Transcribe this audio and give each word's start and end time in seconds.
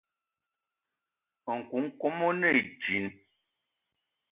Nkoukouma 1.41 2.23
one 2.31 2.49
djinn. 2.81 3.07